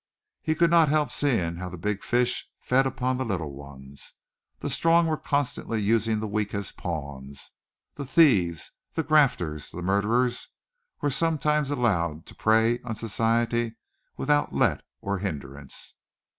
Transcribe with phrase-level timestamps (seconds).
[0.41, 4.15] He could not help seeing how the big fish fed upon the little ones,
[4.57, 7.51] the strong were constantly using the weak as pawns;
[7.93, 10.49] the thieves, the grafters, the murderers
[11.01, 13.75] were sometimes allowed to prey on society
[14.17, 15.93] without let or hindrance.